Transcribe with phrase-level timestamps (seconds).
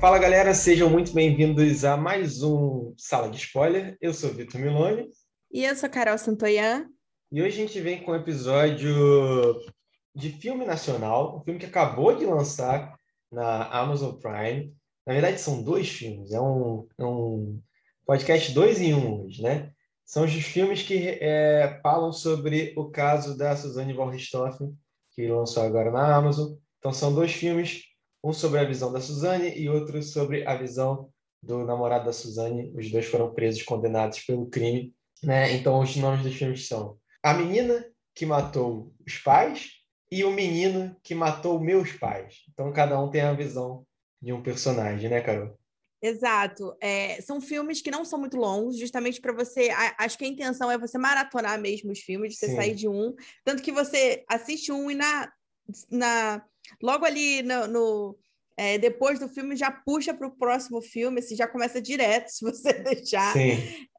[0.00, 3.98] Fala galera, sejam muito bem-vindos a mais um Sala de Spoiler.
[4.00, 5.10] Eu sou Vitor Milone.
[5.52, 6.88] E eu sou Carol Santoyan.
[7.30, 9.60] E hoje a gente vem com um episódio
[10.14, 12.98] de filme nacional, um filme que acabou de lançar
[13.30, 14.74] na Amazon Prime.
[15.06, 17.60] Na verdade, são dois filmes, é um, é um
[18.06, 19.70] podcast dois em um hoje, né?
[20.06, 24.74] São os filmes que é, falam sobre o caso da Suzanne von Richthofen,
[25.10, 26.54] que lançou agora na Amazon.
[26.78, 27.89] Então, são dois filmes
[28.22, 31.10] um sobre a visão da Suzane e outro sobre a visão
[31.42, 32.72] do namorado da Suzane.
[32.76, 34.94] Os dois foram presos, condenados pelo crime.
[35.22, 35.52] Né?
[35.54, 37.84] Então, os nomes dos filmes são A Menina
[38.14, 39.70] que Matou os Pais
[40.10, 42.44] e O Menino que Matou Meus Pais.
[42.52, 43.86] Então, cada um tem a visão
[44.20, 45.58] de um personagem, né, Carol?
[46.02, 46.74] Exato.
[46.80, 49.70] É, são filmes que não são muito longos, justamente para você.
[49.70, 52.56] A, acho que a intenção é você maratonar mesmo os filmes, você Sim.
[52.56, 53.14] sair de um.
[53.44, 55.30] Tanto que você assiste um e na,
[55.90, 56.44] na
[56.82, 58.18] logo ali no, no
[58.60, 62.44] é, depois do filme já puxa para o próximo filme, assim, já começa direto, se
[62.44, 63.34] você deixar.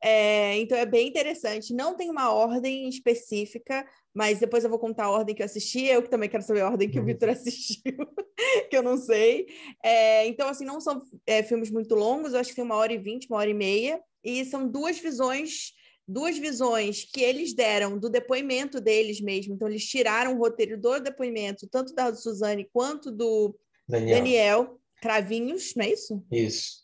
[0.03, 1.73] É, então é bem interessante.
[1.73, 5.85] Não tem uma ordem específica, mas depois eu vou contar a ordem que eu assisti.
[5.85, 7.03] Eu que também quero saber a ordem que uhum.
[7.03, 7.97] o Vitor assistiu,
[8.69, 9.47] que eu não sei.
[9.83, 12.93] É, então, assim, não são é, filmes muito longos, eu acho que tem uma hora
[12.93, 15.73] e vinte, uma hora e meia, e são duas visões
[16.11, 19.53] duas visões que eles deram do depoimento deles mesmo.
[19.53, 23.55] Então, eles tiraram o roteiro do depoimento, tanto da Suzane quanto do
[23.87, 26.23] Daniel, Daniel Cravinhos, não é isso?
[26.31, 26.81] Isso.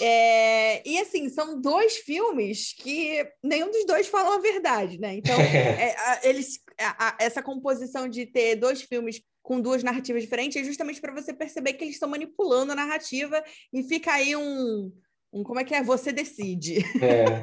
[0.00, 5.14] É, e assim, são dois filmes que nenhum dos dois falam a verdade, né?
[5.16, 10.22] Então, é, a, eles, a, a, essa composição de ter dois filmes com duas narrativas
[10.22, 14.34] diferentes é justamente para você perceber que eles estão manipulando a narrativa e fica aí
[14.36, 14.92] um,
[15.32, 15.82] um como é que é?
[15.82, 16.78] Você decide.
[17.02, 17.42] É.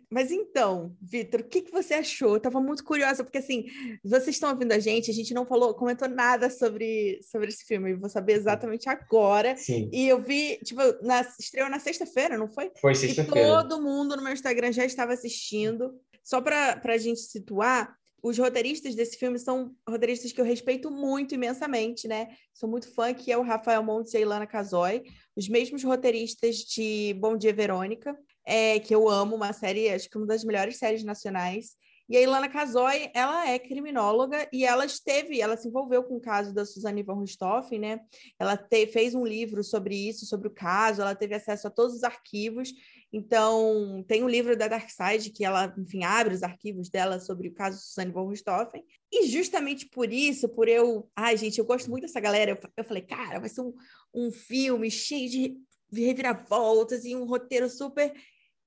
[0.10, 2.32] Mas então, Vitor, o que, que você achou?
[2.32, 3.66] Eu estava muito curiosa, porque assim,
[4.04, 7.92] vocês estão ouvindo a gente, a gente não falou, comentou nada sobre, sobre esse filme,
[7.92, 9.58] eu vou saber exatamente agora.
[9.58, 9.90] Sim.
[9.92, 12.72] E eu vi, tipo, na, estreou na sexta-feira, não foi?
[12.80, 13.64] Foi sexta-feira.
[13.64, 15.94] todo mundo no meu Instagram já estava assistindo.
[16.24, 21.36] Só para a gente situar, os roteiristas desse filme são roteiristas que eu respeito muito
[21.36, 22.28] imensamente, né?
[22.54, 25.04] Sou muito fã, que é o Rafael Montes e a Ilana Casoy,
[25.36, 28.18] os mesmos roteiristas de Bom Dia Verônica,
[28.48, 31.76] é, que eu amo, uma série, acho que uma das melhores séries nacionais.
[32.10, 36.22] E a Ilana Casoy, ela é criminóloga e ela esteve, ela se envolveu com o
[36.22, 38.00] caso da Suzane von Richthofen, né?
[38.40, 41.94] Ela te, fez um livro sobre isso, sobre o caso, ela teve acesso a todos
[41.94, 42.72] os arquivos.
[43.12, 47.54] Então, tem um livro da Darkside que ela, enfim, abre os arquivos dela sobre o
[47.54, 48.86] caso Suzane von Richthofen.
[49.12, 51.10] E justamente por isso, por eu...
[51.14, 52.52] Ai, gente, eu gosto muito dessa galera.
[52.52, 53.74] Eu, eu falei, cara, vai ser um,
[54.14, 55.58] um filme cheio de
[55.92, 58.14] reviravoltas e um roteiro super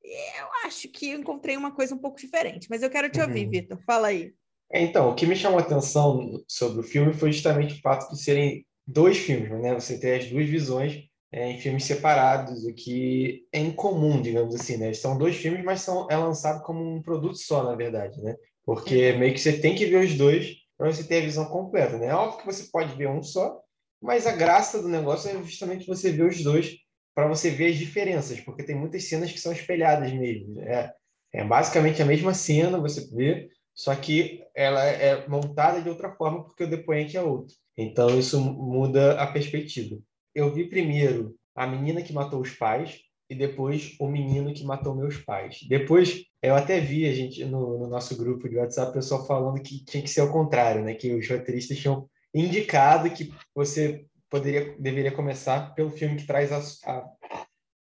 [0.03, 3.51] eu acho que encontrei uma coisa um pouco diferente, mas eu quero te ouvir, uhum.
[3.51, 3.79] Vitor.
[3.87, 4.33] Fala aí.
[4.73, 8.11] É, então, o que me chamou a atenção sobre o filme foi justamente o fato
[8.13, 9.75] de serem dois filmes, né?
[9.75, 14.77] Você ter as duas visões é, em filmes separados, o que é incomum, digamos assim,
[14.77, 14.93] né?
[14.93, 18.37] São dois filmes, mas são, é lançado como um produto só, na verdade, né?
[18.65, 21.99] Porque meio que você tem que ver os dois para você ter a visão completa,
[21.99, 22.07] né?
[22.07, 23.61] É óbvio que você pode ver um só,
[24.01, 26.77] mas a graça do negócio é justamente você ver os dois
[27.15, 30.61] para você ver as diferenças, porque tem muitas cenas que são espelhadas mesmo.
[30.61, 30.93] É,
[31.33, 36.45] é basicamente a mesma cena, você vê, só que ela é montada de outra forma
[36.45, 37.55] porque o depoente é outro.
[37.77, 39.99] Então isso muda a perspectiva.
[40.35, 44.95] Eu vi primeiro a menina que matou os pais e depois o menino que matou
[44.95, 45.61] meus pais.
[45.69, 49.85] Depois eu até vi a gente no, no nosso grupo de WhatsApp pessoal falando que
[49.85, 50.95] tinha que ser ao contrário, né?
[50.95, 56.91] Que os roteiristas tinham indicado que você poderia deveria começar pelo filme que traz a,
[56.91, 57.05] a,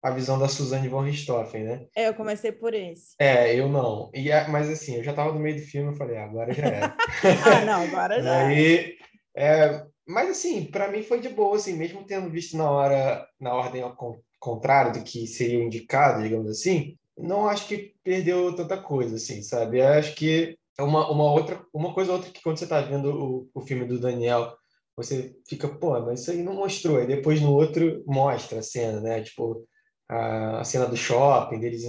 [0.04, 1.86] a visão da Suzanne von Richthofen, né?
[1.96, 3.16] É, eu comecei por esse.
[3.20, 4.12] É, eu não.
[4.14, 6.66] E, mas assim, eu já estava no meio do filme, eu falei, ah, agora já
[6.66, 6.96] era.
[7.46, 8.46] ah, não, agora já.
[8.46, 8.96] Aí,
[9.36, 13.54] é, mas assim, para mim foi de boa, assim, mesmo tendo visto na hora, na
[13.54, 13.98] ordem ao
[14.40, 19.80] contrário do que seria indicado, digamos assim, não acho que perdeu tanta coisa, assim, sabe?
[19.80, 23.10] Eu acho que é uma, uma outra, uma coisa outra que quando você está vendo
[23.10, 24.56] o, o filme do Daniel
[24.96, 26.98] você fica, pô, mas isso aí não mostrou.
[26.98, 29.22] Aí depois no outro mostra a cena, né?
[29.22, 29.68] Tipo,
[30.08, 31.84] a, cena do shopping, deles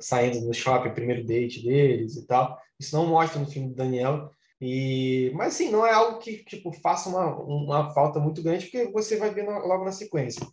[0.00, 2.58] saindo no shopping, primeiro date deles e tal.
[2.78, 4.30] Isso não mostra no filme do Daniel.
[4.60, 8.90] E, mas assim, não é algo que tipo faça uma, uma falta muito grande, porque
[8.90, 10.46] você vai ver logo na sequência.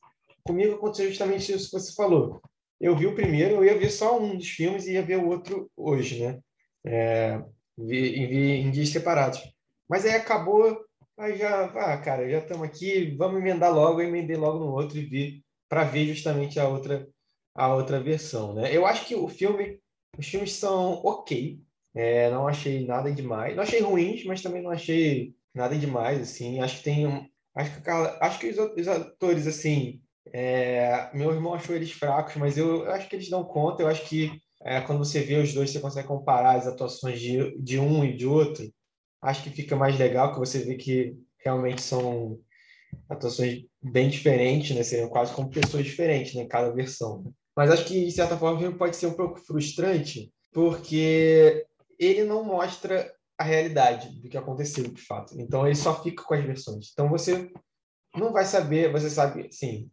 [0.44, 2.42] Comigo aconteceu justamente isso que você falou.
[2.82, 5.28] Eu vi o primeiro, eu ia ver só um dos filmes e ia ver o
[5.28, 6.40] outro hoje, né?
[6.86, 7.42] É,
[7.78, 9.40] vi, vi em dias separados.
[9.88, 10.78] Mas aí acabou
[11.18, 14.98] Aí já, ah, cara, já estamos aqui, vamos emendar logo, eu emendei logo no outro
[14.98, 17.08] e vi para ver justamente a outra
[17.56, 18.76] a outra versão, né?
[18.76, 19.80] Eu acho que o filme,
[20.18, 21.60] os filmes são ok,
[21.94, 26.60] é, não achei nada demais, não achei ruins, mas também não achei nada demais, assim.
[26.60, 27.06] Acho que tem
[27.56, 30.02] Acho que, acho que os, os atores, assim,
[30.34, 33.84] é, meu irmão achou eles fracos, mas eu, eu, acho que eles dão conta.
[33.84, 34.32] Eu acho que
[34.64, 38.16] é, quando você vê os dois, você consegue comparar as atuações de, de um e
[38.16, 38.66] de outro.
[39.24, 42.38] Acho que fica mais legal, que você vê que realmente são
[43.10, 44.84] atuações bem diferentes, né?
[44.84, 46.46] Seriam quase como pessoas diferentes, né?
[46.46, 47.24] Cada versão.
[47.24, 47.32] Né?
[47.56, 51.66] Mas acho que, de certa forma, pode ser um pouco frustrante, porque
[51.98, 55.40] ele não mostra a realidade do que aconteceu, de fato.
[55.40, 56.90] Então, ele só fica com as versões.
[56.92, 57.52] Então, você
[58.16, 59.90] não vai saber, você sabe, sim,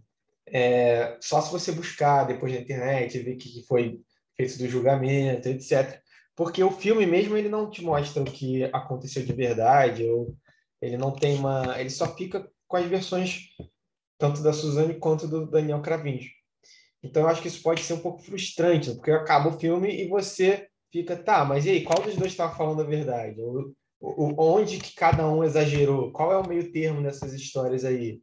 [0.49, 4.01] é, só se você buscar depois na internet, ver o que foi
[4.37, 6.01] feito do julgamento, etc.
[6.41, 10.35] Porque o filme mesmo, ele não te mostra o que aconteceu de verdade, ou
[10.81, 11.79] ele não tem uma...
[11.79, 13.51] Ele só fica com as versões
[14.17, 16.27] tanto da Suzane quanto do Daniel Cravinho.
[17.03, 20.09] Então, eu acho que isso pode ser um pouco frustrante, porque acaba o filme e
[20.09, 23.39] você fica, tá, mas e aí, qual dos dois estava falando a verdade?
[23.43, 26.11] O, o, onde que cada um exagerou?
[26.11, 28.23] Qual é o meio termo nessas histórias aí?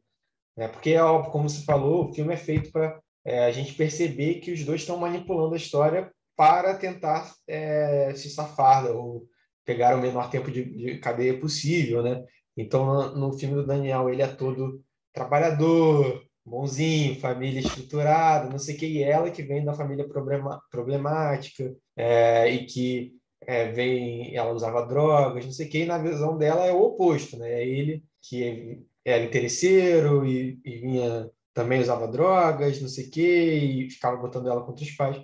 [0.56, 3.74] É, porque, é óbvio, como você falou, o filme é feito para é, a gente
[3.74, 9.26] perceber que os dois estão manipulando a história para tentar é, se safar ou
[9.64, 12.24] pegar o menor tempo de, de cadeia possível, né?
[12.56, 14.80] Então, no, no filme do Daniel, ele é todo
[15.12, 20.62] trabalhador, bonzinho, família estruturada, não sei o que, e ela que vem da família problema,
[20.70, 25.98] problemática é, e que é, vem, ela usava drogas, não sei o que, e na
[25.98, 27.50] visão dela é o oposto, né?
[27.50, 33.20] É ele que era interesseiro e, e vinha também usava drogas, não sei o que,
[33.22, 35.20] e ficava botando ela contra os pais.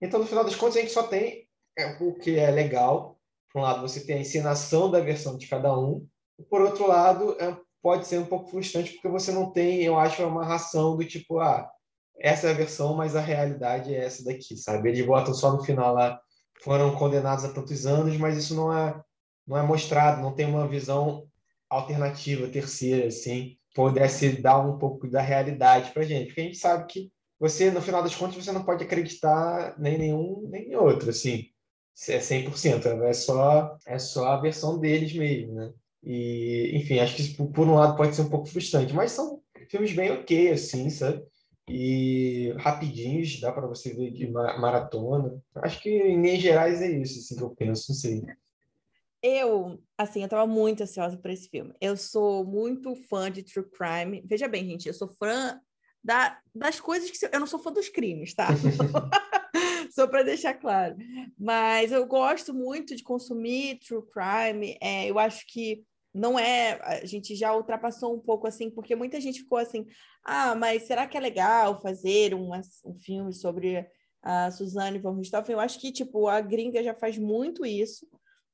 [0.00, 1.48] Então, no final das contas, a gente só tem
[1.78, 3.18] é, o que é legal.
[3.52, 6.06] Por um lado, você tem a ensinação da versão de cada um,
[6.50, 7.56] por outro lado, é
[7.86, 11.38] pode ser um pouco frustrante porque você não tem, eu acho, uma ração do tipo,
[11.38, 11.70] ah,
[12.18, 14.88] essa é a versão, mas a realidade é essa daqui, sabe?
[14.88, 16.20] Eles botam só no final lá,
[16.64, 19.00] foram condenados a tantos anos, mas isso não é,
[19.46, 21.28] não é mostrado, não tem uma visão
[21.70, 26.86] alternativa, terceira, assim, pudesse dar um pouco da realidade para gente, porque a gente sabe
[26.86, 31.46] que você, no final das contas, você não pode acreditar nem nenhum nem outro, assim,
[32.08, 35.72] é 100%, é só, é só a versão deles mesmo, né?
[36.02, 39.42] E, enfim, acho que isso, por um lado pode ser um pouco frustrante, mas são
[39.68, 41.24] filmes bem ok, assim, sabe?
[41.68, 45.42] E rapidinhos, dá para você ver de maratona.
[45.56, 48.22] Acho que, em linhas gerais, é isso assim, que eu penso, não sei.
[49.20, 51.74] Eu, assim, eu tava muito ansiosa por esse filme.
[51.80, 54.22] Eu sou muito fã de True Crime.
[54.24, 55.60] Veja bem, gente, eu sou fã
[56.02, 57.26] da, das coisas que...
[57.32, 58.48] Eu não sou fã dos crimes, tá?
[59.90, 60.96] Só para deixar claro.
[61.38, 64.76] Mas eu gosto muito de consumir True Crime.
[64.80, 65.84] É, eu acho que
[66.14, 69.86] não é, a gente já ultrapassou um pouco assim, porque muita gente ficou assim,
[70.24, 72.50] ah, mas será que é legal fazer um,
[72.84, 73.86] um filme sobre
[74.22, 75.52] a Suzane von Richthofen?
[75.52, 78.08] Eu acho que, tipo, a gringa já faz muito isso,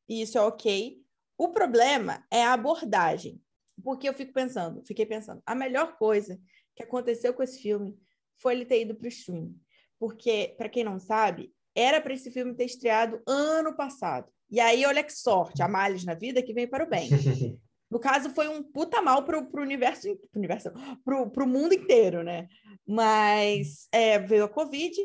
[0.09, 0.99] e isso é ok.
[1.39, 3.41] O problema é a abordagem,
[3.83, 6.41] porque eu fico pensando, fiquei pensando, a melhor coisa
[6.75, 7.95] que aconteceu com esse filme
[8.39, 9.55] foi ele ter ido para o stream,
[9.99, 14.31] porque, para quem não sabe, era para esse filme ter estreado ano passado.
[14.51, 17.09] E aí, olha que sorte, há males na vida que vem para o bem.
[17.93, 20.73] No caso, foi um puta mal pro, pro universo, pro, universo
[21.05, 22.49] pro, pro mundo inteiro, né?
[22.89, 24.97] Mas é, veio a Covid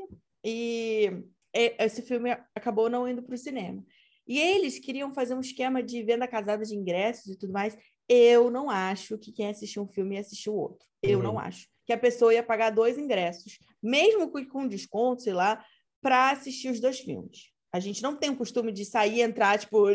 [0.42, 1.12] e
[1.54, 3.84] esse filme acabou não indo para o cinema.
[4.26, 7.78] E eles queriam fazer um esquema de venda casada de ingressos e tudo mais.
[8.10, 10.88] Eu não acho que quem assistiu um filme ia assistir o outro.
[11.02, 11.24] Eu uhum.
[11.24, 11.68] não acho.
[11.86, 15.64] Que a pessoa ia pagar dois ingressos, mesmo com desconto, sei lá,
[16.02, 17.52] para assistir os dois filmes.
[17.72, 19.86] A gente não tem o costume de sair e entrar, tipo,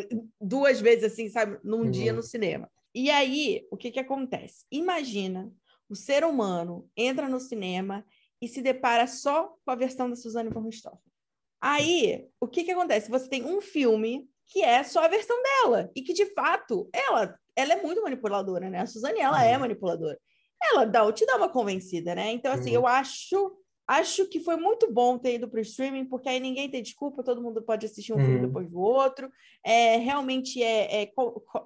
[0.41, 1.91] duas vezes assim, sabe, num uhum.
[1.91, 2.71] dia no cinema.
[2.95, 4.67] E aí, o que que acontece?
[4.71, 5.51] Imagina
[5.89, 8.05] o ser humano entra no cinema
[8.41, 11.13] e se depara só com a versão da Suzane von Richthofen.
[11.61, 13.11] Aí, o que que acontece?
[13.11, 17.39] Você tem um filme que é só a versão dela e que de fato ela
[17.57, 18.81] ela é muito manipuladora, né?
[18.81, 19.61] A Suzane ela é uhum.
[19.61, 20.19] manipuladora.
[20.63, 22.33] Ela dá, te dá uma convencida, né?
[22.33, 22.77] Então assim, uhum.
[22.77, 23.57] eu acho
[23.87, 27.23] Acho que foi muito bom ter ido para o streaming, porque aí ninguém tem desculpa,
[27.23, 28.25] todo mundo pode assistir um uhum.
[28.25, 29.31] filme depois do outro.
[29.65, 31.13] É, realmente é, é,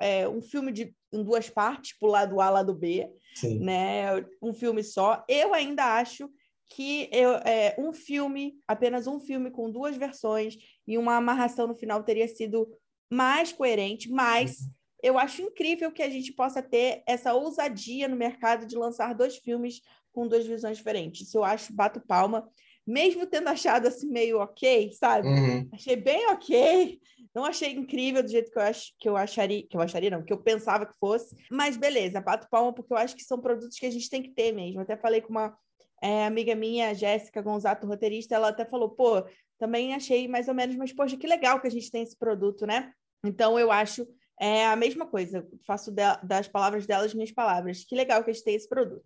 [0.01, 3.61] é, um filme de, em duas partes, para o lado A, lado B, Sim.
[3.61, 4.25] né?
[4.43, 5.25] Um filme só.
[5.29, 6.29] Eu ainda acho
[6.71, 11.77] que eu, é, um filme, apenas um filme com duas versões e uma amarração no
[11.77, 12.67] final teria sido
[13.13, 14.71] mais coerente, mas uhum.
[15.07, 19.37] Eu acho incrível que a gente possa ter essa ousadia no mercado de lançar dois
[19.37, 19.81] filmes
[20.13, 21.29] com duas visões diferentes.
[21.29, 22.49] Isso eu acho, bato palma,
[22.85, 25.29] mesmo tendo achado assim meio ok, sabe?
[25.29, 25.69] Uhum.
[25.73, 26.99] Achei bem ok.
[27.33, 30.25] Não achei incrível do jeito que eu, ach, que eu acharia, que eu acharia, não,
[30.25, 31.37] que eu pensava que fosse.
[31.51, 34.31] Mas beleza, bato palma, porque eu acho que são produtos que a gente tem que
[34.31, 34.81] ter mesmo.
[34.81, 35.57] Até falei com uma
[36.03, 39.25] é, amiga minha, Jéssica Gonzato, roteirista, ela até falou, pô,
[39.57, 42.67] também achei mais ou menos, mas poxa, que legal que a gente tem esse produto,
[42.67, 42.93] né?
[43.25, 44.05] Então eu acho
[44.39, 47.85] É a mesma coisa, faço de, das palavras delas minhas palavras.
[47.85, 49.05] Que legal que a gente tem esse produto.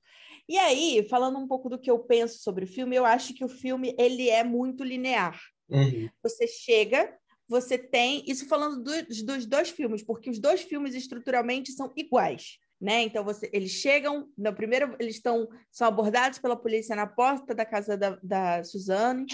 [0.48, 3.44] E aí, falando um pouco do que eu penso sobre o filme, eu acho que
[3.44, 5.38] o filme ele é muito linear.
[5.68, 6.08] Uhum.
[6.22, 7.16] Você chega,
[7.48, 8.24] você tem.
[8.26, 8.92] Isso falando do,
[9.24, 12.58] dos dois filmes, porque os dois filmes estruturalmente são iguais.
[12.80, 13.02] Né?
[13.02, 17.64] Então você, eles chegam, no primeiro eles estão são abordados pela polícia na porta da
[17.64, 19.26] casa da, da Suzane.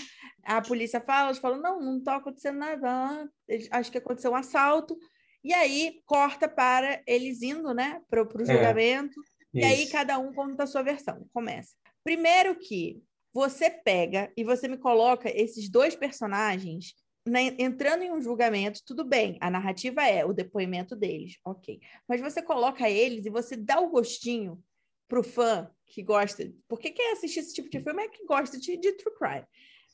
[0.42, 3.30] A polícia fala, eles falam não, não está acontecendo nada.
[3.46, 4.98] Eles, acho que aconteceu um assalto.
[5.46, 9.20] E aí corta para eles indo, né, para o é, julgamento.
[9.54, 11.24] É, e aí cada um conta a sua versão.
[11.32, 11.70] Começa.
[12.02, 13.00] Primeiro que
[13.32, 19.04] você pega e você me coloca esses dois personagens né, entrando em um julgamento, tudo
[19.04, 21.80] bem, a narrativa é o depoimento deles, ok.
[22.08, 24.60] Mas você coloca eles e você dá o gostinho
[25.06, 28.76] pro fã que gosta, porque quem assiste esse tipo de filme é que gosta de,
[28.76, 29.46] de true crime.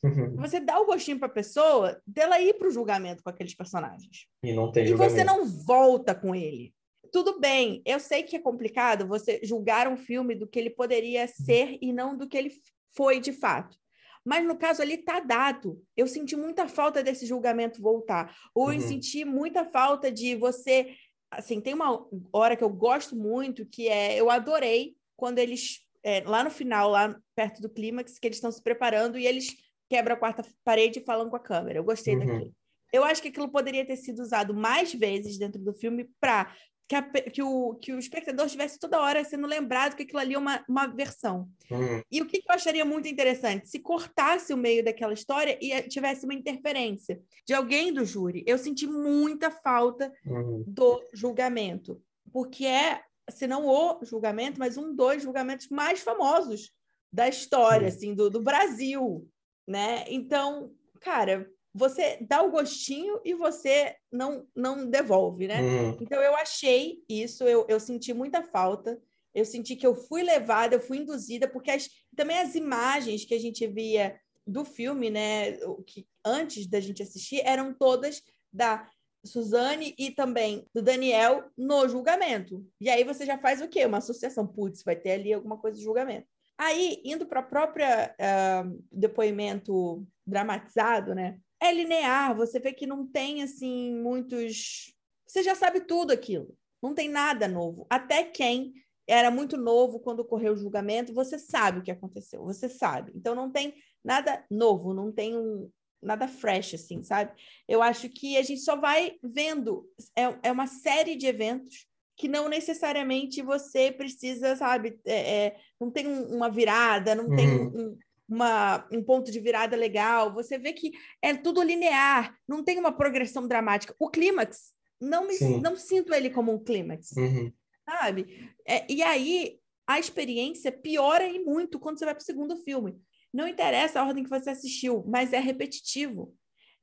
[0.02, 0.36] Uhum.
[0.36, 4.26] Você dá o gostinho para a pessoa dela ir para o julgamento com aqueles personagens.
[4.42, 5.14] E não tem E julgamento.
[5.14, 6.74] você não volta com ele.
[7.12, 11.28] Tudo bem, eu sei que é complicado você julgar um filme do que ele poderia
[11.28, 12.50] ser e não do que ele
[12.96, 13.76] foi de fato.
[14.24, 15.82] Mas no caso ali está dado.
[15.96, 18.34] Eu senti muita falta desse julgamento voltar.
[18.54, 18.72] Ou uhum.
[18.72, 20.94] eu senti muita falta de você.
[21.30, 24.18] Assim, tem uma hora que eu gosto muito, que é.
[24.18, 25.80] Eu adorei quando eles.
[26.04, 29.56] É, lá no final, lá perto do clímax, que eles estão se preparando e eles
[29.92, 31.78] quebram a quarta parede e falam com a câmera.
[31.78, 32.26] Eu gostei uhum.
[32.26, 32.54] daquilo.
[32.90, 36.50] Eu acho que aquilo poderia ter sido usado mais vezes dentro do filme para
[36.88, 40.32] que, a, que, o, que o espectador estivesse toda hora sendo lembrado que aquilo ali
[40.32, 41.46] é uma, uma versão.
[41.70, 42.02] Uhum.
[42.10, 43.68] E o que, que, eu acharia muito interessante?
[43.68, 48.42] Se cortasse o meio daquela história e tivesse uma interferência de alguém do júri.
[48.46, 50.64] Eu senti muita falta uhum.
[50.66, 52.00] do julgamento,
[52.32, 56.70] porque é, se não o julgamento, mas um dos julgamentos mais famosos
[57.12, 57.94] da história, uhum.
[57.94, 59.28] assim, do, do Brasil,
[59.66, 60.04] né?
[60.08, 65.60] Então, cara, você dá o gostinho e você não, não devolve, né?
[65.60, 65.98] Uhum.
[66.00, 69.00] Então eu achei isso, eu, eu senti muita falta,
[69.34, 73.34] eu senti que eu fui levada, eu fui induzida, porque as, também as imagens que
[73.34, 75.52] a gente via do filme, né,
[75.86, 78.88] que antes da gente assistir, eram todas da
[79.24, 82.66] Suzane e também do Daniel no julgamento.
[82.80, 83.86] E aí você já faz o quê?
[83.86, 86.26] Uma associação, putz, vai ter ali alguma coisa de julgamento.
[86.58, 91.38] Aí, indo para o próprio uh, depoimento dramatizado, né?
[91.62, 94.92] é linear, você vê que não tem assim muitos.
[95.24, 97.86] Você já sabe tudo aquilo, não tem nada novo.
[97.88, 98.74] Até quem
[99.06, 103.12] era muito novo quando ocorreu o julgamento, você sabe o que aconteceu, você sabe.
[103.14, 105.70] Então não tem nada novo, não tem um,
[106.02, 107.32] nada fresh, assim, sabe?
[107.68, 112.28] Eu acho que a gente só vai vendo, é, é uma série de eventos que
[112.28, 114.98] não necessariamente você precisa, sabe?
[115.04, 117.36] É, é, não tem um, uma virada, não uhum.
[117.36, 120.32] tem um, uma, um ponto de virada legal.
[120.34, 123.94] Você vê que é tudo linear, não tem uma progressão dramática.
[123.98, 127.52] O clímax, não, me, não sinto ele como um clímax, uhum.
[127.88, 128.50] sabe?
[128.66, 133.00] É, e aí a experiência piora e muito quando você vai para o segundo filme.
[133.32, 136.34] Não interessa a ordem que você assistiu, mas é repetitivo.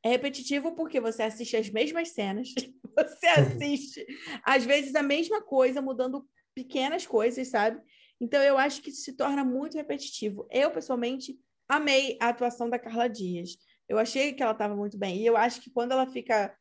[0.04, 2.54] É repetitivo porque você assiste as mesmas cenas,
[2.96, 3.48] você uhum.
[3.48, 4.06] assiste,
[4.44, 6.26] às vezes, a mesma coisa, mudando
[6.56, 7.82] pequenas coisas, sabe?
[8.20, 10.48] Então, eu acho que isso se torna muito repetitivo.
[10.52, 11.38] Eu, pessoalmente,
[11.68, 13.58] amei a atuação da Carla Dias.
[13.88, 15.18] Eu achei que ela estava muito bem.
[15.18, 16.54] E eu acho que quando ela fica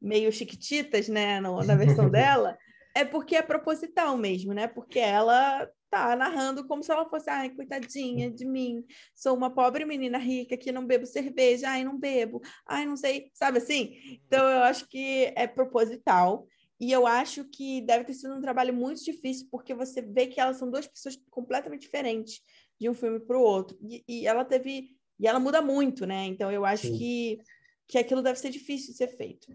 [0.00, 2.56] meio chiquititas, né, no, na versão dela,
[2.96, 4.66] é porque é proposital mesmo, né?
[4.66, 8.82] Porque ela tá narrando como se ela fosse, ai, coitadinha de mim,
[9.14, 13.30] sou uma pobre menina rica que não bebo cerveja, ai, não bebo, ai, não sei,
[13.34, 14.18] sabe assim?
[14.26, 16.46] Então eu acho que é proposital.
[16.80, 20.40] E eu acho que deve ter sido um trabalho muito difícil, porque você vê que
[20.40, 22.40] elas são duas pessoas completamente diferentes
[22.80, 23.78] de um filme para o outro.
[23.82, 24.90] E, e, ela teve.
[25.18, 26.24] E ela muda muito, né?
[26.24, 27.40] Então eu acho que,
[27.86, 29.54] que aquilo deve ser difícil de ser feito.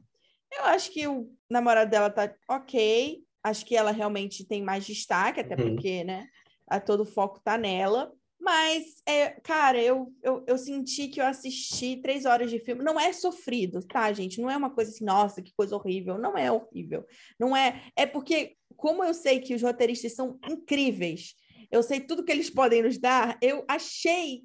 [0.52, 3.24] Eu acho que o namorado dela tá ok.
[3.44, 5.76] Acho que ela realmente tem mais destaque, até uhum.
[5.76, 6.28] porque, né?
[6.68, 8.12] A todo o foco tá nela.
[8.40, 12.84] Mas, é, cara, eu, eu, eu senti que eu assisti três horas de filme.
[12.84, 14.42] Não é sofrido, tá, gente?
[14.42, 16.18] Não é uma coisa assim, nossa, que coisa horrível.
[16.18, 17.06] Não é horrível.
[17.40, 17.84] Não é.
[17.96, 21.36] É porque, como eu sei que os roteiristas são incríveis,
[21.72, 24.42] eu sei tudo que eles podem nos dar, eu achei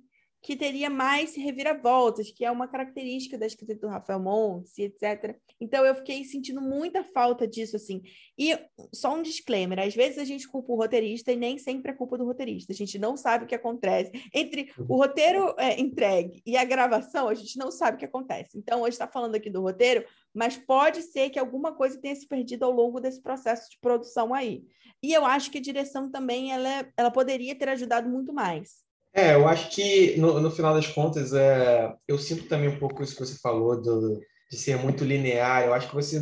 [0.47, 5.37] que teria mais reviravoltas, que é uma característica da escrita do Rafael Montes, etc.
[5.61, 8.01] Então eu fiquei sentindo muita falta disso, assim.
[8.39, 8.57] E
[8.95, 12.17] só um disclaimer: às vezes a gente culpa o roteirista e nem sempre é culpa
[12.17, 12.73] do roteirista.
[12.73, 14.13] A gente não sabe o que acontece.
[14.33, 18.57] Entre o roteiro é, entregue e a gravação, a gente não sabe o que acontece.
[18.57, 22.29] Então, hoje está falando aqui do roteiro, mas pode ser que alguma coisa tenha se
[22.29, 24.63] perdido ao longo desse processo de produção aí.
[25.03, 28.86] E eu acho que a direção também ela, ela poderia ter ajudado muito mais.
[29.17, 33.03] É, eu acho que no, no final das contas, é, eu sinto também um pouco
[33.03, 34.21] isso que você falou do,
[34.51, 35.65] de ser muito linear.
[35.65, 36.21] Eu acho que você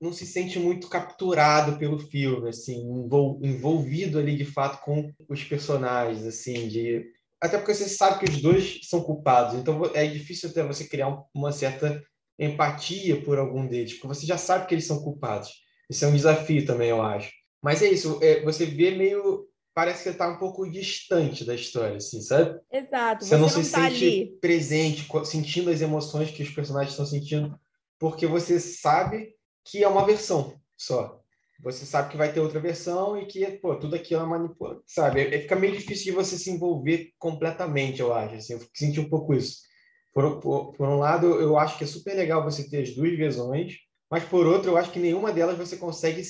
[0.00, 2.82] não se sente muito capturado pelo filme, assim,
[3.42, 7.04] envolvido ali de fato com os personagens, assim, de
[7.40, 11.22] até porque você sabe que os dois são culpados, então é difícil até você criar
[11.34, 12.02] uma certa
[12.38, 15.50] empatia por algum deles, porque você já sabe que eles são culpados.
[15.90, 17.30] Isso é um desafio também, eu acho.
[17.62, 21.96] Mas é isso, é, você vê meio parece que está um pouco distante da história,
[21.96, 22.60] assim, sabe?
[22.70, 23.24] Exato.
[23.24, 24.38] Você, você não, não, se tá sente ali.
[24.40, 27.58] presente, sentindo as emoções que os personagens estão sentindo,
[27.98, 31.20] porque você sabe que é uma versão só.
[31.62, 35.20] Você sabe que vai ter outra versão e que, pô, tudo aquilo é manipulação, sabe?
[35.20, 38.34] É, fica meio difícil de você se envolver completamente, eu acho.
[38.34, 39.58] Assim, eu senti um pouco isso.
[40.12, 43.16] Por, por, por um lado, eu acho que é super legal você ter as duas
[43.16, 43.76] visões,
[44.10, 46.22] mas por outro, eu acho que nenhuma delas você consegue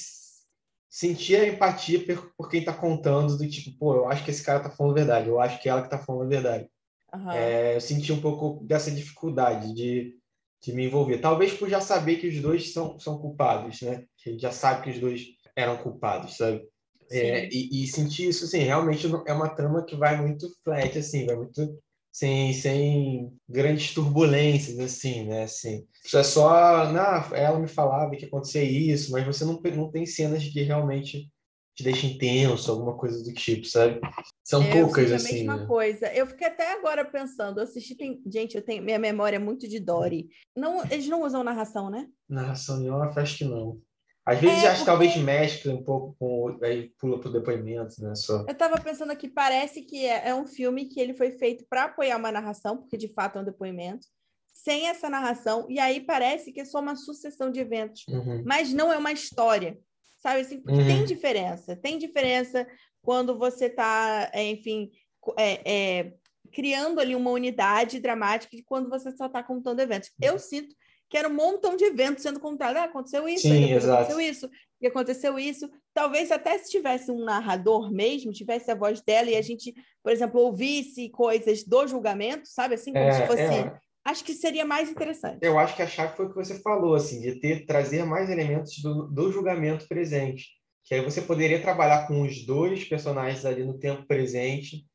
[0.93, 2.05] sentir a empatia
[2.37, 4.97] por, quem está contando, do tipo, pô, eu acho que esse cara está falando a
[4.97, 6.69] verdade, eu acho que ela que está falando a verdade.
[7.15, 7.31] Uhum.
[7.31, 10.15] É, eu senti um pouco dessa dificuldade de,
[10.63, 11.17] de me envolver.
[11.17, 14.05] Talvez por já saber que os dois são, são culpados, né?
[14.19, 16.63] Que a gente já sabe que os dois eram culpados, sabe?
[17.11, 21.25] É, e, e sentir isso, assim, realmente é uma trama que vai muito flat, assim,
[21.25, 21.79] vai muito
[22.13, 25.45] sem, sem grandes turbulências, assim, né?
[25.45, 29.91] Assim, isso é só, não, ela me falava que acontecia isso, mas você não, não
[29.91, 31.31] tem cenas que realmente
[31.75, 33.99] te deixam intenso, alguma coisa do tipo, sabe?
[34.45, 35.29] São é, poucas, eu assim.
[35.29, 35.67] a mesma né?
[35.67, 36.13] coisa.
[36.13, 38.23] Eu fiquei até agora pensando, eu assisti, tem...
[38.31, 40.29] gente, eu tenho minha memória é muito de Dory.
[40.55, 42.07] Não, eles não usam narração, né?
[42.29, 43.81] Narração nenhuma, acho que não.
[44.25, 46.59] Às vezes é, acho que talvez mescla um pouco com.
[46.63, 48.15] Aí pula para o depoimento, né?
[48.15, 48.41] Só.
[48.43, 51.85] Eu estava pensando aqui, parece que é, é, um filme que ele foi feito para
[51.85, 54.07] apoiar uma narração, porque de fato é um depoimento,
[54.53, 58.45] sem essa narração, e aí parece que é só uma sucessão de eventos, uhum.
[58.47, 59.77] mas não é uma história.
[60.19, 60.63] Sabe assim?
[60.69, 60.87] Uhum.
[60.87, 61.75] Tem diferença.
[61.75, 62.65] Tem diferença
[63.03, 64.93] quando você está, é, enfim,
[65.37, 66.15] é, é,
[66.53, 70.13] criando ali uma unidade dramática de quando você só está contando eventos.
[70.21, 70.77] Eu sinto
[71.13, 72.81] que era um montão de eventos sendo contados.
[72.81, 74.51] Ah, aconteceu isso, Sim, aconteceu isso,
[74.81, 75.71] e aconteceu isso.
[75.93, 80.11] Talvez até se tivesse um narrador mesmo, tivesse a voz dela e a gente, por
[80.11, 82.77] exemplo, ouvisse coisas do julgamento, sabe?
[82.77, 83.43] Assim, como é, se fosse.
[83.43, 83.79] É.
[84.07, 85.41] Acho que seria mais interessante.
[85.43, 88.31] Eu acho que a chave foi o que você falou, assim, de ter trazer mais
[88.31, 90.47] elementos do, do julgamento presente.
[90.83, 94.87] Que aí você poderia trabalhar com os dois personagens ali no tempo presente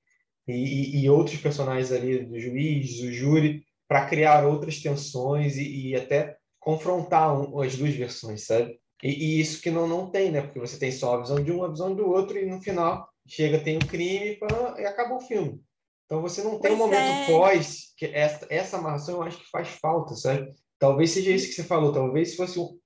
[0.47, 5.89] e, e, e outros personagens ali do juiz, do júri, para criar outras tensões e,
[5.89, 8.77] e até confrontar um, as duas versões, sabe?
[9.01, 10.41] E, e, isso que não, não tem, né?
[10.41, 13.07] Porque você tem só a visão de um, a visão do outro, e no final
[13.27, 14.37] chega, tem um crime
[14.77, 15.61] e acabou o filme.
[16.05, 17.27] Então você não tem pois um momento é.
[17.27, 20.51] pós, que essa, essa amarração eu acho que faz falta, sabe?
[20.79, 22.79] Talvez seja isso que você falou, talvez se fosse um,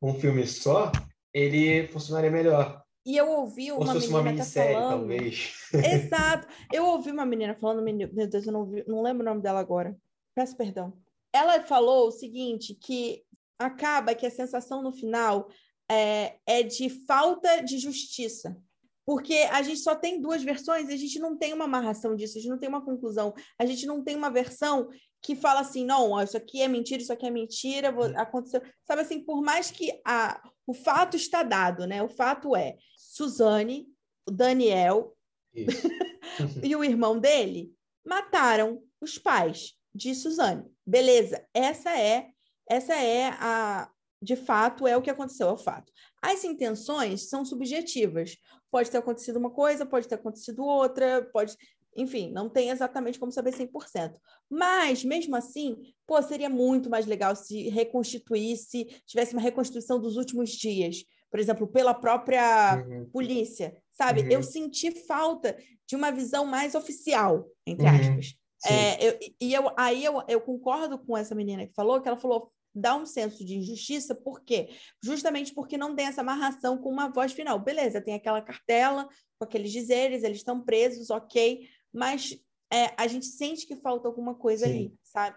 [0.00, 0.92] um filme só,
[1.34, 2.82] ele funcionaria melhor.
[3.04, 4.98] E eu ouvi uma menina uma minissérie, falando...
[4.98, 5.54] talvez.
[5.72, 6.46] Exato.
[6.72, 9.58] Eu ouvi uma menina falando, meu Deus, eu não, vi, não lembro o nome dela
[9.58, 9.96] agora.
[10.34, 10.92] Peço perdão.
[11.32, 13.22] Ela falou o seguinte, que
[13.58, 15.48] acaba que a sensação no final
[15.90, 18.56] é, é de falta de justiça.
[19.04, 22.38] Porque a gente só tem duas versões e a gente não tem uma amarração disso,
[22.38, 24.88] a gente não tem uma conclusão, a gente não tem uma versão
[25.22, 28.62] que fala assim, não, isso aqui é mentira, isso aqui é mentira, aconteceu.
[28.84, 32.02] Sabe assim, por mais que a, o fato está dado, né?
[32.02, 33.88] O fato é, Suzane,
[34.26, 35.16] o Daniel
[36.62, 40.64] e o irmão dele mataram os pais de Suzane.
[40.86, 42.30] Beleza, essa é
[42.70, 43.90] essa é a
[44.22, 45.90] de fato é o que aconteceu, é o fato.
[46.22, 48.36] As intenções são subjetivas.
[48.70, 51.56] Pode ter acontecido uma coisa, pode ter acontecido outra, pode,
[51.96, 54.14] enfim, não tem exatamente como saber 100%.
[54.48, 55.76] Mas mesmo assim,
[56.06, 61.66] pô, seria muito mais legal se reconstituísse, tivesse uma reconstituição dos últimos dias, por exemplo,
[61.66, 63.08] pela própria uhum.
[63.10, 64.20] polícia, sabe?
[64.22, 64.30] Uhum.
[64.30, 67.94] Eu senti falta de uma visão mais oficial, entre uhum.
[67.94, 68.39] aspas.
[68.66, 72.16] É, eu, e eu, aí eu, eu concordo com essa menina que falou, que ela
[72.16, 74.68] falou, dá um senso de injustiça, por quê?
[75.02, 77.58] Justamente porque não tem essa amarração com uma voz final.
[77.58, 82.38] Beleza, tem aquela cartela com aqueles dizeres, eles estão presos, ok, mas
[82.72, 84.72] é, a gente sente que falta alguma coisa Sim.
[84.72, 85.36] ali, sabe?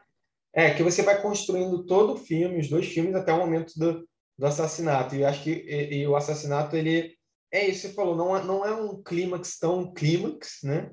[0.53, 4.07] É, que você vai construindo todo o filme, os dois filmes, até o momento do,
[4.37, 5.15] do assassinato.
[5.15, 7.17] E acho que e, e o assassinato, ele...
[7.51, 10.91] É isso que você falou, não é, não é um clímax tão clímax, né?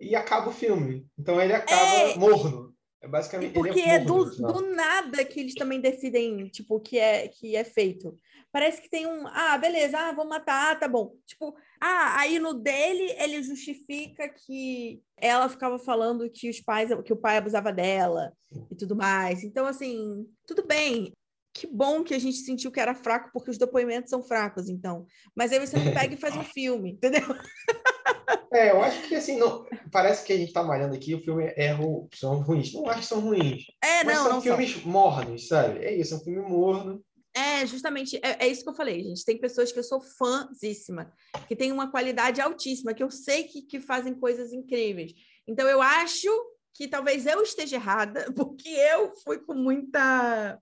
[0.00, 1.06] E acaba o filme.
[1.18, 2.16] Então ele acaba é...
[2.16, 2.70] morno.
[3.02, 3.54] É basicamente.
[3.54, 7.56] porque é, é do, do, nada que eles também decidem, tipo, o que é, que
[7.56, 8.14] é feito.
[8.52, 9.26] Parece que tem um.
[9.28, 11.14] Ah, beleza, ah, vou matar, ah, tá bom.
[11.24, 17.12] Tipo, ah, aí no dele ele justifica que ela ficava falando que os pais, que
[17.12, 18.34] o pai abusava dela
[18.70, 19.42] e tudo mais.
[19.44, 21.12] Então, assim, tudo bem.
[21.54, 25.06] Que bom que a gente sentiu que era fraco, porque os depoimentos são fracos, então.
[25.34, 27.22] Mas aí você não pega e faz um filme, entendeu?
[28.52, 31.52] É, eu acho que assim, não, parece que a gente tá malhando aqui, o filme
[31.56, 32.72] é ru, são ruins.
[32.72, 33.64] Não acho que são ruins.
[33.80, 34.90] É, mas não, são não filmes são.
[34.90, 35.84] mornos, sabe?
[35.84, 37.00] É isso, é um filme morno.
[37.34, 39.24] É, justamente, é, é, isso que eu falei, gente.
[39.24, 41.12] Tem pessoas que eu sou fãzíssima,
[41.46, 45.12] que tem uma qualidade altíssima, que eu sei que, que fazem coisas incríveis.
[45.46, 46.28] Então, eu acho
[46.74, 50.58] que talvez eu esteja errada, porque eu fui com muita.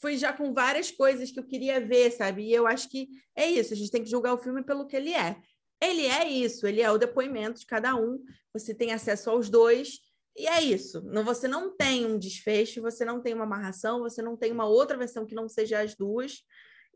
[0.00, 2.42] Fui já com várias coisas que eu queria ver, sabe?
[2.42, 4.96] E eu acho que é isso, a gente tem que julgar o filme pelo que
[4.96, 5.36] ele é.
[5.82, 9.98] Ele é isso, ele é o depoimento de cada um, você tem acesso aos dois,
[10.36, 11.02] e é isso.
[11.02, 14.64] Não, você não tem um desfecho, você não tem uma amarração, você não tem uma
[14.64, 16.42] outra versão que não seja as duas.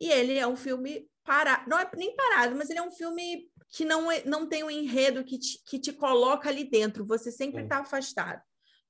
[0.00, 3.50] E ele é um filme parado, não é nem parado, mas ele é um filme
[3.70, 7.04] que não, é, não tem um enredo que te, que te coloca ali dentro.
[7.04, 8.40] Você sempre está afastado.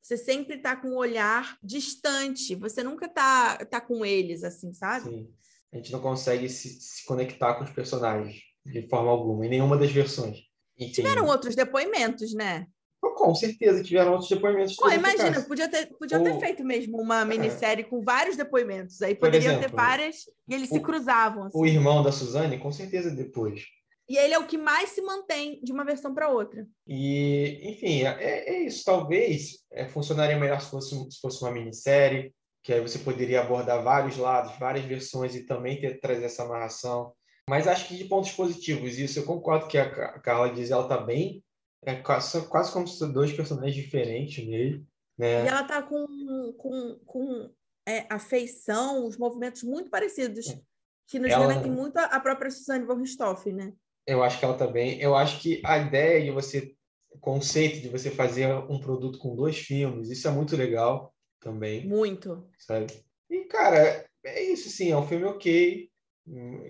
[0.02, 2.54] Você sempre está com um olhar distante.
[2.54, 5.08] Você nunca está tá com eles, assim, sabe?
[5.08, 5.34] Sim.
[5.72, 9.76] A gente não consegue se, se conectar com os personagens de forma alguma, em nenhuma
[9.76, 10.38] das versões.
[10.78, 10.92] Enfim.
[10.92, 12.66] Tiveram outros depoimentos, né?
[13.00, 14.76] Com certeza tiveram outros depoimentos.
[14.76, 17.24] Pô, imagina, podia ter, podia ter feito mesmo uma é.
[17.24, 17.88] minissérie é.
[17.88, 19.00] com vários depoimentos.
[19.00, 20.16] Aí poderiam exemplo, ter várias
[20.48, 21.44] e eles o, se cruzavam.
[21.44, 21.58] Assim.
[21.58, 23.62] O irmão da Suzane, com certeza depois.
[24.08, 26.66] E ele é o que mais se mantém de uma versão para outra.
[26.86, 28.84] E, enfim, é, é isso.
[28.84, 33.82] Talvez é, funcionaria melhor se fosse, se fosse uma minissérie, que aí você poderia abordar
[33.82, 37.12] vários lados, várias versões e também ter, trazer essa amarração.
[37.48, 40.98] Mas acho que de pontos positivos, isso eu concordo que a Carla diz, ela está
[40.98, 41.44] bem
[41.86, 44.84] é quase, quase como se dois personagens diferentes nele.
[45.16, 45.44] Né?
[45.44, 47.50] E ela tá com, com, com
[47.86, 50.60] é, a feição, os movimentos muito parecidos, é.
[51.06, 51.46] que nos ela...
[51.46, 53.72] remetem muito à própria Suzanne von Richthofen, né?
[54.04, 54.98] Eu acho que ela também.
[54.98, 56.74] Tá eu acho que a ideia de você,
[57.10, 61.86] o conceito de você fazer um produto com dois filmes, isso é muito legal também.
[61.86, 62.48] Muito.
[62.58, 62.86] Sabe?
[63.30, 65.88] E, cara, é isso, sim, é um filme ok,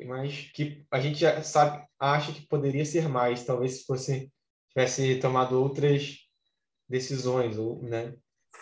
[0.07, 4.33] mas que a gente já sabe, acha que poderia ser mais, talvez se fosse
[4.69, 6.19] tivesse tomado outras
[6.89, 8.15] decisões, ou, né?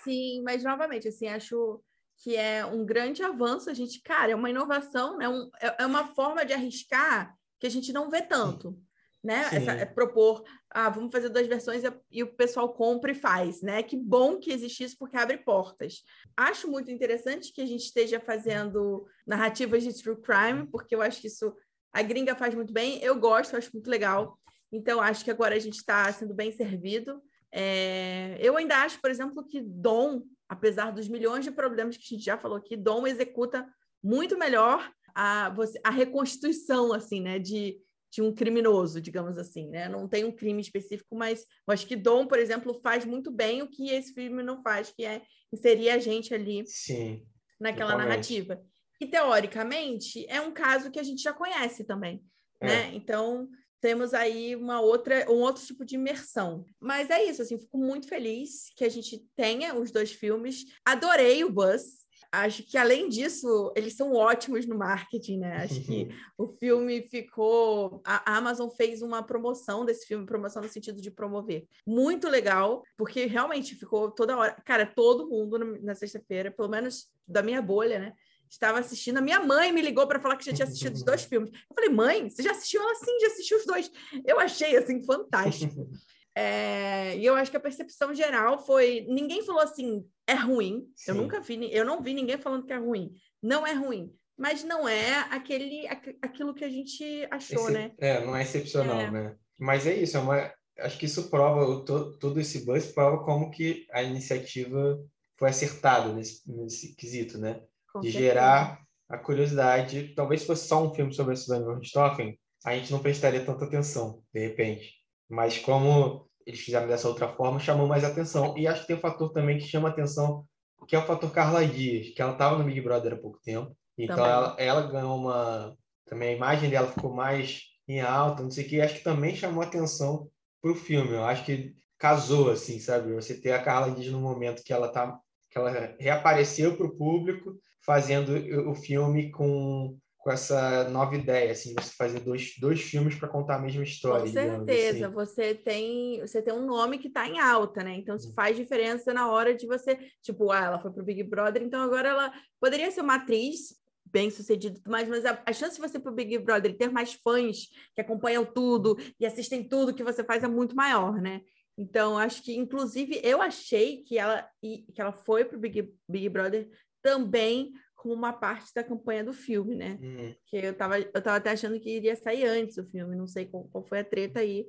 [0.04, 1.82] Sim, mas novamente, assim, acho
[2.18, 3.68] que é um grande avanço.
[3.68, 5.28] A gente, cara, é uma inovação, né?
[5.28, 8.78] Um, é, é uma forma de arriscar que a gente não vê tanto,
[9.24, 9.48] né?
[9.50, 13.82] Essa, é propor, ah, vamos fazer duas versões e, o pessoal compra e faz, né?
[13.82, 16.02] Que bom que existe isso porque abre portas.
[16.36, 21.22] Acho muito interessante que a gente esteja fazendo narrativas de true crime, porque eu acho
[21.22, 21.56] que isso
[21.90, 23.02] a gringa faz muito bem.
[23.02, 24.38] Eu gosto, acho muito legal.
[24.70, 27.22] Então, acho que agora a gente está sendo bem servido.
[27.50, 28.36] É...
[28.40, 32.24] Eu ainda acho, por exemplo, que Dom, apesar dos milhões de problemas que a gente
[32.24, 33.66] já falou aqui, Dom executa
[34.02, 37.78] muito melhor a, a reconstituição, assim, né, de,
[38.14, 39.88] de um criminoso, digamos assim, né?
[39.88, 43.68] Não tem um crime específico, mas acho que Dom, por exemplo, faz muito bem o
[43.68, 45.22] que esse filme não faz, que é
[45.52, 47.26] inserir a gente ali Sim,
[47.58, 48.08] naquela totalmente.
[48.08, 48.62] narrativa.
[49.00, 52.24] E, teoricamente, é um caso que a gente já conhece também,
[52.60, 52.66] é.
[52.66, 52.94] né?
[52.94, 53.48] Então,
[53.80, 56.64] temos aí uma outra, um outro tipo de imersão.
[56.78, 60.64] Mas é isso, assim, fico muito feliz que a gente tenha os dois filmes.
[60.84, 62.03] Adorei o Buzz.
[62.42, 65.64] Acho que, além disso, eles são ótimos no marketing, né?
[65.64, 68.00] Acho que o filme ficou.
[68.04, 71.66] A Amazon fez uma promoção desse filme, promoção no sentido de promover.
[71.86, 74.56] Muito legal, porque realmente ficou toda hora.
[74.64, 78.12] Cara, todo mundo na sexta-feira, pelo menos da minha bolha, né?
[78.54, 79.18] estava assistindo.
[79.18, 81.50] A minha mãe me ligou para falar que já tinha assistido os dois filmes.
[81.50, 82.80] Eu falei, mãe, você já assistiu?
[82.80, 83.90] Ela sim, já assistiu os dois.
[84.24, 85.88] Eu achei assim fantástico.
[86.36, 90.88] É, e eu acho que a percepção geral foi, ninguém falou assim, é ruim.
[90.96, 91.12] Sim.
[91.12, 93.12] Eu nunca vi, eu não vi ninguém falando que é ruim.
[93.42, 95.86] Não é ruim, mas não é aquele
[96.20, 97.92] aquilo que a gente achou, né?
[97.98, 99.10] É, não é excepcional, é.
[99.10, 99.36] né?
[99.58, 103.50] Mas é isso, é uma, acho que isso prova todo, todo esse buzz prova como
[103.50, 104.98] que a iniciativa
[105.38, 107.62] foi acertada nesse, nesse quesito, né?
[107.92, 108.24] Com de certeza.
[108.24, 110.14] gerar a curiosidade.
[110.14, 113.44] Talvez se fosse só um filme sobre a Suzanne von Richthofen, a gente não prestaria
[113.44, 115.03] tanta atenção, de repente.
[115.28, 118.56] Mas como eles fizeram dessa outra forma, chamou mais atenção.
[118.56, 120.44] E acho que tem um fator também que chama atenção,
[120.86, 123.74] que é o fator Carla Dias, que ela estava no Big Brother há pouco tempo.
[123.96, 125.76] Então ela, ela, ganhou uma.
[126.04, 128.80] Também a imagem dela ficou mais em alta, não sei o que.
[128.80, 130.28] Acho que também chamou atenção
[130.60, 131.12] para o filme.
[131.12, 133.14] Eu acho que casou, assim, sabe?
[133.14, 135.18] Você ter a Carla Dias no momento que ela tá,
[135.50, 138.34] que ela reapareceu para o público fazendo
[138.68, 143.56] o filme com, com essa nova ideia, assim, você fazer dois, dois filmes para contar
[143.56, 144.24] a mesma história.
[144.24, 145.14] Com certeza, assim.
[145.14, 147.94] você tem você tem um nome que está em alta, né?
[147.96, 148.34] Então isso uhum.
[148.34, 152.08] faz diferença na hora de você, tipo, ah, ela foi pro Big Brother, então agora
[152.08, 153.74] ela poderia ser uma atriz
[154.06, 157.66] bem sucedida, mas, mas a, a chance de você pro Big Brother ter mais fãs
[157.94, 161.42] que acompanham tudo e assistem tudo que você faz é muito maior, né?
[161.76, 166.28] Então, acho que, inclusive, eu achei que ela, que ela foi para o Big, Big
[166.30, 166.70] Brother
[167.02, 167.72] também
[168.04, 169.98] como uma parte da campanha do filme, né?
[169.98, 170.34] Hum.
[170.46, 173.46] Que eu tava, eu tava até achando que iria sair antes do filme, não sei
[173.46, 174.68] qual, qual foi a treta aí.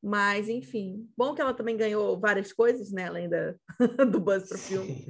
[0.00, 3.08] Mas, enfim, bom que ela também ganhou várias coisas, né?
[3.08, 3.56] Além da,
[4.08, 5.04] do buzz para o filme.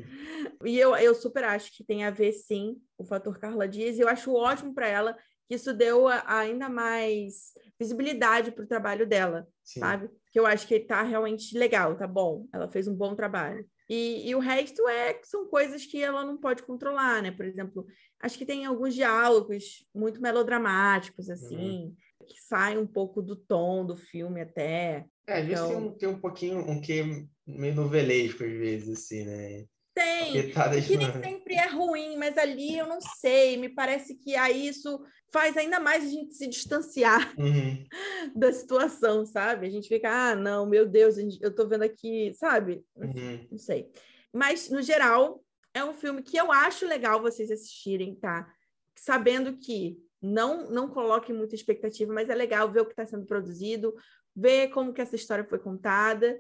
[0.65, 3.99] E eu, eu super acho que tem a ver, sim, o fator Carla Dias.
[3.99, 5.15] E eu acho ótimo para ela
[5.47, 9.81] que isso deu ainda mais visibilidade para o trabalho dela, sim.
[9.81, 10.09] sabe?
[10.33, 12.49] Que eu acho que está realmente legal, tá bom.
[12.55, 13.69] Ela fez um bom trabalho.
[13.89, 17.31] E, e, o resto é são coisas que ela não pode controlar, né?
[17.31, 17.87] Por exemplo,
[18.21, 21.95] acho que tem alguns diálogos muito melodramáticos, assim, uhum.
[22.27, 25.07] que saem um pouco do tom do filme até.
[25.27, 25.69] É, às então...
[25.69, 29.65] vezes tem um, tem um pouquinho, um que meio novelesco, às vezes, assim, né?
[29.97, 34.69] Tem, que nem sempre é ruim, mas ali eu não sei, me parece que aí
[34.69, 37.83] isso faz ainda mais a gente se distanciar uhum.
[38.35, 39.67] da situação, sabe?
[39.67, 42.85] A gente fica, ah, não, meu Deus, eu tô vendo aqui, sabe?
[42.95, 43.49] Uhum.
[43.51, 43.91] Não sei.
[44.31, 48.47] Mas, no geral, é um filme que eu acho legal vocês assistirem, tá?
[48.95, 53.25] Sabendo que não, não coloquem muita expectativa, mas é legal ver o que está sendo
[53.25, 53.95] produzido,
[54.35, 56.39] ver como que essa história foi contada.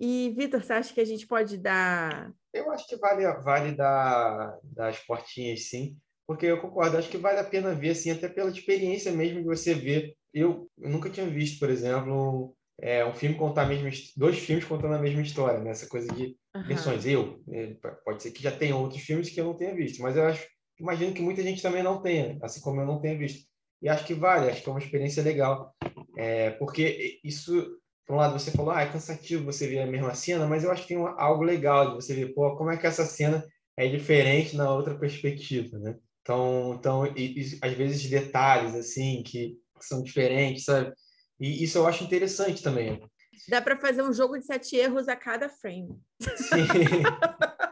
[0.00, 4.58] E, Vitor, você acha que a gente pode dar eu acho que vale, vale dar,
[4.64, 8.28] dar as portinhas, sim, porque eu concordo, acho que vale a pena ver, assim, até
[8.28, 10.14] pela experiência mesmo de você ver.
[10.34, 14.64] Eu, eu nunca tinha visto, por exemplo, é, um filme contar a mesma dois filmes
[14.64, 15.70] contando a mesma história, né?
[15.70, 16.66] Essa coisa de uhum.
[16.66, 17.06] versões.
[17.06, 17.76] Eu, né?
[18.04, 20.46] pode ser que já tenha outros filmes que eu não tenha visto, mas eu acho,
[20.78, 23.46] imagino que muita gente também não tenha, assim como eu não tenha visto.
[23.80, 25.74] E acho que vale, acho que é uma experiência legal,
[26.18, 30.14] é, porque isso por um lado você falou, ah, é cansativo você ver a mesma
[30.14, 32.76] cena, mas eu acho que tem uma, algo legal de você ver, pô, como é
[32.76, 33.44] que essa cena
[33.76, 35.96] é diferente na outra perspectiva, né?
[36.22, 40.92] Então, então e, e, às vezes detalhes assim que são diferentes, sabe?
[41.38, 43.00] E isso eu acho interessante também.
[43.48, 46.00] Dá para fazer um jogo de sete erros a cada frame.
[46.20, 46.66] Sim.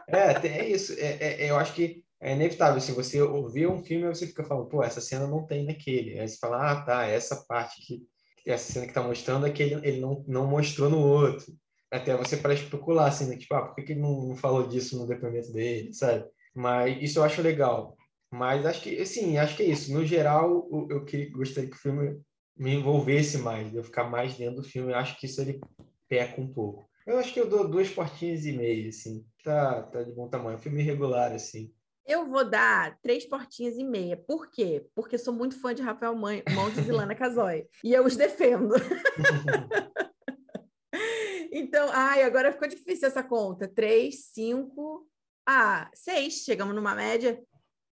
[0.07, 0.93] é, é isso.
[0.93, 2.79] É, é, eu acho que é inevitável.
[2.79, 6.19] Se você ouvir um filme, você fica falando, pô, essa cena não tem naquele.
[6.19, 8.03] Aí você fala, ah, tá, essa parte que
[8.45, 11.45] essa cena que está mostrando é que ele, ele não, não mostrou no outro.
[11.91, 13.37] Até você parece procurar, assim, né?
[13.37, 16.25] Tipo, ah, por que, que ele não, não falou disso no depoimento dele, sabe?
[16.53, 17.97] Mas isso eu acho legal.
[18.31, 19.93] Mas acho que, assim, acho que é isso.
[19.93, 22.19] No geral, eu, eu que, gostaria que o filme
[22.57, 24.91] me envolvesse mais, eu ficar mais dentro do filme.
[24.91, 25.59] Eu acho que isso ele
[26.07, 26.89] peca um pouco.
[27.05, 29.25] Eu acho que eu dou duas portinhas e meia, assim.
[29.43, 30.57] Tá, tá de bom tamanho.
[30.57, 31.71] Filme irregular, assim.
[32.05, 34.15] Eu vou dar três portinhas e meia.
[34.15, 34.85] Por quê?
[34.93, 37.67] Porque sou muito fã de Rafael Montes e Lana Casoy.
[37.83, 38.75] E eu os defendo.
[41.51, 43.67] então, ai, agora ficou difícil essa conta.
[43.67, 45.09] Três, cinco,
[45.47, 46.43] ah, seis.
[46.43, 47.41] Chegamos numa média.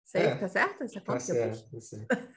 [0.04, 0.84] Seis, é, tá certo?
[0.84, 2.28] Essa conta tá certo, tá certo.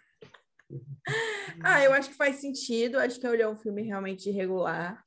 [1.61, 2.97] ah, eu acho que faz sentido.
[2.97, 5.04] Acho que é um filme realmente irregular.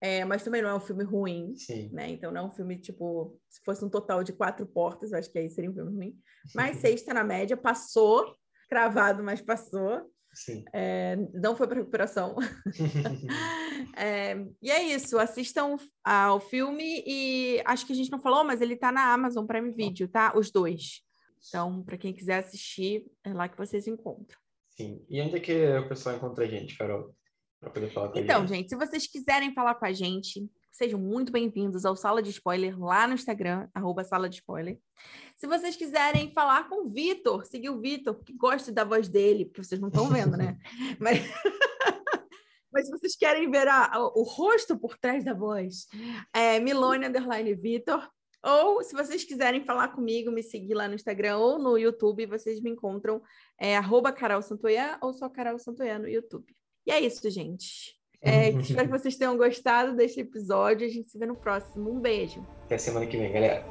[0.00, 1.90] É, mas também não é um filme ruim, Sim.
[1.92, 2.08] né?
[2.10, 5.30] Então não é um filme, tipo, se fosse um total de quatro portas, eu acho
[5.30, 6.18] que aí seria um filme ruim.
[6.54, 8.32] Mas seis está na média, passou,
[8.68, 10.08] cravado, mas passou.
[10.72, 12.36] É, não foi para recuperação.
[13.96, 18.60] é, e é isso, assistam ao filme e acho que a gente não falou, mas
[18.60, 20.32] ele está na Amazon Prime Video, tá?
[20.36, 21.02] Os dois.
[21.48, 24.38] Então, para quem quiser assistir, é lá que vocês encontram.
[24.70, 25.04] Sim.
[25.08, 27.14] E onde é que o pessoal encontra a gente, Carol?
[27.60, 28.56] Para poder falar com então, a gente.
[28.56, 32.78] gente, se vocês quiserem falar com a gente, sejam muito bem-vindos ao Sala de Spoiler
[32.78, 34.78] lá no Instagram, arroba Sala de Spoiler.
[35.36, 39.44] Se vocês quiserem falar com o Vitor, seguir o Vitor, que gosta da voz dele,
[39.44, 40.56] porque vocês não estão vendo, né?
[41.00, 41.18] Mas...
[42.70, 45.86] Mas se vocês querem ver a, a, o rosto por trás da voz,
[46.34, 48.06] é Milone Underline Vitor.
[48.42, 52.60] Ou se vocês quiserem falar comigo, me seguir lá no Instagram ou no YouTube, vocês
[52.60, 53.22] me encontram
[53.58, 56.54] é, arroba Carol Santoyan ou só Carol Santoyan no YouTube.
[56.88, 57.94] E é isso, gente.
[58.22, 60.86] É, espero que vocês tenham gostado deste episódio.
[60.86, 61.90] A gente se vê no próximo.
[61.90, 62.44] Um beijo.
[62.64, 63.62] Até semana que vem, galera.